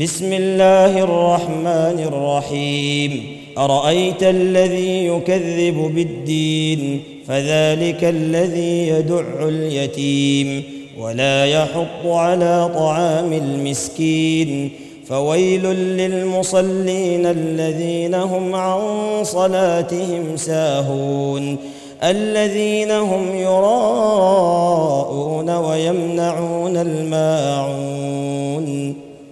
[0.00, 3.36] بسم الله الرحمن الرحيم.
[3.58, 10.62] أرأيت الذي يكذب بالدين؟ فذلك الذي يدع اليتيم.
[11.00, 14.70] ولا يحض على طعام المسكين.
[15.08, 18.80] فويل للمصلين الذين هم عن
[19.22, 21.56] صلاتهم ساهون.
[22.02, 28.71] الذين هم يراءون ويمنعون الماعون.